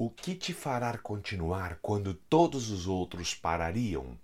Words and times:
O 0.00 0.08
que 0.08 0.32
te 0.36 0.54
fará 0.54 0.96
continuar 0.96 1.80
quando 1.82 2.14
todos 2.14 2.70
os 2.70 2.86
outros 2.86 3.34
parariam? 3.34 4.16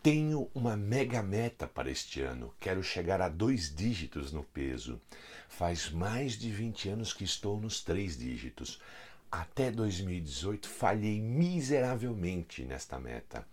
Tenho 0.00 0.48
uma 0.54 0.76
mega 0.76 1.20
meta 1.20 1.66
para 1.66 1.90
este 1.90 2.20
ano. 2.20 2.54
Quero 2.60 2.80
chegar 2.80 3.20
a 3.20 3.28
dois 3.28 3.74
dígitos 3.74 4.30
no 4.30 4.44
peso. 4.44 5.00
Faz 5.48 5.90
mais 5.90 6.34
de 6.34 6.48
20 6.52 6.90
anos 6.90 7.12
que 7.12 7.24
estou 7.24 7.60
nos 7.60 7.82
três 7.82 8.16
dígitos. 8.16 8.80
Até 9.32 9.72
2018 9.72 10.68
falhei 10.68 11.20
miseravelmente 11.20 12.62
nesta 12.62 12.96
meta. 13.00 13.44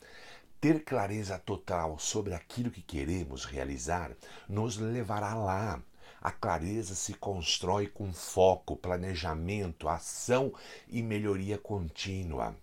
Ter 0.62 0.84
clareza 0.84 1.40
total 1.40 1.98
sobre 1.98 2.36
aquilo 2.36 2.70
que 2.70 2.84
queremos 2.84 3.46
realizar 3.46 4.12
nos 4.48 4.78
levará 4.78 5.34
lá. 5.34 5.82
A 6.22 6.32
clareza 6.32 6.96
se 6.96 7.14
constrói 7.14 7.88
com 7.88 8.12
foco, 8.12 8.76
planejamento, 8.76 9.88
ação 9.88 10.54
e 10.88 11.02
melhoria 11.02 11.58
contínua. 11.58 12.56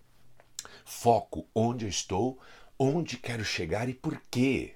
Foco 0.85 1.47
onde 1.55 1.85
eu 1.85 1.89
estou, 1.89 2.39
onde 2.79 3.17
quero 3.17 3.45
chegar 3.45 3.89
e 3.89 3.95
por 3.95 4.21
quê 4.31 4.75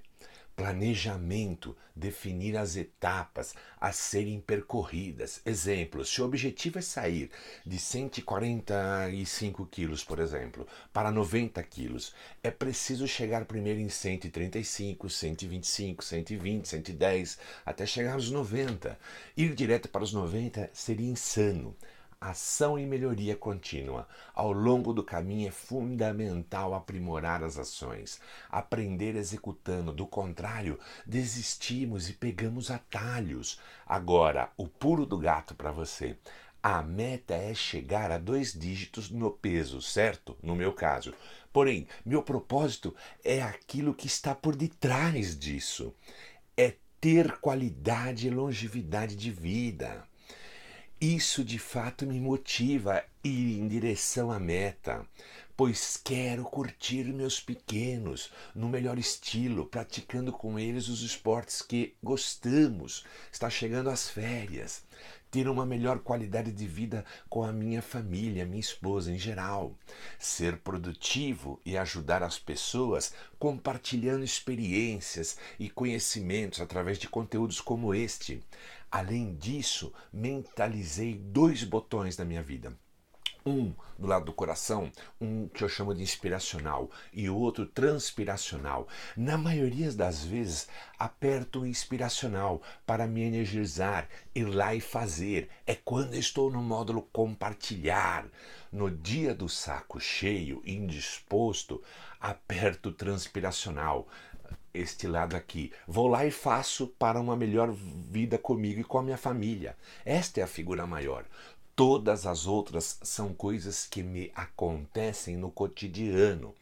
planejamento, 0.58 1.76
definir 1.94 2.56
as 2.56 2.74
etapas 2.74 3.54
a 3.80 3.92
serem 3.92 4.40
percorridas. 4.40 5.40
Exemplo, 5.46 6.04
se 6.04 6.20
o 6.20 6.24
objetivo 6.24 6.80
é 6.80 6.82
sair 6.82 7.30
de 7.64 7.78
145 7.78 9.66
quilos, 9.66 10.02
por 10.02 10.18
exemplo, 10.18 10.66
para 10.92 11.12
90 11.12 11.62
quilos, 11.62 12.12
é 12.42 12.50
preciso 12.50 13.06
chegar 13.06 13.44
primeiro 13.44 13.78
em 13.78 13.88
135, 13.88 15.08
125, 15.08 16.04
120, 16.04 16.66
110, 16.66 17.38
até 17.64 17.86
chegar 17.86 18.14
aos 18.14 18.28
90. 18.28 18.98
Ir 19.36 19.54
direto 19.54 19.88
para 19.88 20.02
os 20.02 20.12
90 20.12 20.70
seria 20.72 21.08
insano. 21.08 21.76
Ação 22.20 22.76
e 22.76 22.84
melhoria 22.84 23.36
contínua. 23.36 24.08
Ao 24.34 24.50
longo 24.50 24.92
do 24.92 25.04
caminho 25.04 25.46
é 25.46 25.52
fundamental 25.52 26.74
aprimorar 26.74 27.44
as 27.44 27.56
ações, 27.56 28.20
aprender 28.50 29.14
executando. 29.14 29.92
Do 29.92 30.04
contrário, 30.04 30.80
desistimos 31.06 32.08
e 32.10 32.14
pegamos 32.14 32.72
atalhos. 32.72 33.60
Agora, 33.86 34.50
o 34.56 34.66
puro 34.66 35.06
do 35.06 35.16
gato 35.16 35.54
para 35.54 35.70
você. 35.70 36.18
A 36.60 36.82
meta 36.82 37.34
é 37.34 37.54
chegar 37.54 38.10
a 38.10 38.18
dois 38.18 38.52
dígitos 38.52 39.10
no 39.10 39.30
peso, 39.30 39.80
certo? 39.80 40.36
No 40.42 40.56
meu 40.56 40.72
caso. 40.72 41.14
Porém, 41.52 41.86
meu 42.04 42.20
propósito 42.20 42.96
é 43.22 43.40
aquilo 43.40 43.94
que 43.94 44.08
está 44.08 44.34
por 44.34 44.56
detrás 44.56 45.38
disso. 45.38 45.94
É 46.56 46.74
ter 47.00 47.38
qualidade 47.38 48.26
e 48.26 48.30
longevidade 48.30 49.14
de 49.14 49.30
vida. 49.30 50.07
Isso 51.00 51.44
de 51.44 51.60
fato 51.60 52.04
me 52.04 52.18
motiva 52.18 52.94
a 52.94 53.04
ir 53.22 53.60
em 53.60 53.68
direção 53.68 54.32
à 54.32 54.40
meta, 54.40 55.06
pois 55.56 55.96
quero 55.96 56.42
curtir 56.42 57.04
meus 57.04 57.40
pequenos 57.40 58.32
no 58.52 58.68
melhor 58.68 58.98
estilo, 58.98 59.64
praticando 59.64 60.32
com 60.32 60.58
eles 60.58 60.88
os 60.88 61.02
esportes 61.02 61.62
que 61.62 61.94
gostamos. 62.02 63.04
Está 63.30 63.48
chegando 63.48 63.90
as 63.90 64.10
férias, 64.10 64.82
ter 65.30 65.48
uma 65.48 65.64
melhor 65.64 66.00
qualidade 66.00 66.50
de 66.50 66.66
vida 66.66 67.04
com 67.28 67.44
a 67.44 67.52
minha 67.52 67.80
família, 67.80 68.44
minha 68.44 68.58
esposa 68.58 69.12
em 69.12 69.18
geral, 69.18 69.76
ser 70.18 70.56
produtivo 70.58 71.60
e 71.64 71.76
ajudar 71.76 72.24
as 72.24 72.40
pessoas 72.40 73.14
compartilhando 73.38 74.24
experiências 74.24 75.38
e 75.60 75.70
conhecimentos 75.70 76.60
através 76.60 76.98
de 76.98 77.08
conteúdos 77.08 77.60
como 77.60 77.94
este. 77.94 78.42
Além 78.90 79.34
disso, 79.34 79.92
mentalizei 80.12 81.14
dois 81.14 81.62
botões 81.62 82.16
da 82.16 82.24
minha 82.24 82.42
vida. 82.42 82.72
Um 83.44 83.72
do 83.98 84.06
lado 84.06 84.26
do 84.26 84.32
coração, 84.32 84.90
um 85.20 85.48
que 85.48 85.64
eu 85.64 85.68
chamo 85.68 85.94
de 85.94 86.02
inspiracional 86.02 86.90
e 87.12 87.28
outro 87.30 87.66
transpiracional. 87.66 88.86
Na 89.16 89.36
maioria 89.38 89.92
das 89.92 90.24
vezes, 90.24 90.68
aperto 90.98 91.60
o 91.60 91.66
inspiracional 91.66 92.62
para 92.86 93.06
me 93.06 93.22
energizar, 93.22 94.08
ir 94.34 94.44
lá 94.44 94.74
e 94.74 94.80
fazer. 94.80 95.48
É 95.66 95.74
quando 95.74 96.14
estou 96.14 96.50
no 96.50 96.62
módulo 96.62 97.02
compartilhar. 97.12 98.26
No 98.70 98.90
dia 98.90 99.34
do 99.34 99.48
saco 99.48 99.98
cheio, 99.98 100.62
indisposto, 100.64 101.82
aperto 102.20 102.90
o 102.90 102.92
transpiracional 102.92 104.06
este 104.72 105.06
lado 105.06 105.36
aqui. 105.36 105.72
Vou 105.86 106.08
lá 106.08 106.24
e 106.24 106.30
faço 106.30 106.86
para 106.86 107.20
uma 107.20 107.36
melhor 107.36 107.70
vida 107.72 108.38
comigo 108.38 108.80
e 108.80 108.84
com 108.84 108.98
a 108.98 109.02
minha 109.02 109.16
família. 109.16 109.76
Esta 110.04 110.40
é 110.40 110.42
a 110.42 110.48
figura 110.48 110.86
maior. 110.86 111.24
Todas 111.74 112.26
as 112.26 112.46
outras 112.46 112.98
são 113.02 113.32
coisas 113.32 113.86
que 113.86 114.02
me 114.02 114.32
acontecem 114.34 115.36
no 115.36 115.50
cotidiano, 115.50 116.54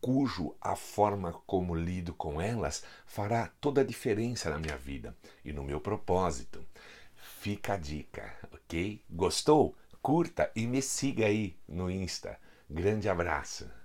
cujo 0.00 0.54
a 0.60 0.74
forma 0.74 1.32
como 1.46 1.74
lido 1.74 2.12
com 2.14 2.40
elas 2.40 2.82
fará 3.06 3.50
toda 3.60 3.82
a 3.82 3.84
diferença 3.84 4.50
na 4.50 4.58
minha 4.58 4.76
vida 4.76 5.16
e 5.44 5.52
no 5.52 5.62
meu 5.62 5.80
propósito. 5.80 6.64
Fica 7.40 7.74
a 7.74 7.76
dica, 7.76 8.34
ok? 8.52 9.00
Gostou? 9.08 9.74
Curta 10.02 10.50
e 10.56 10.66
me 10.66 10.80
siga 10.80 11.26
aí 11.26 11.54
no 11.68 11.90
Insta. 11.90 12.38
Grande 12.68 13.08
abraço. 13.08 13.79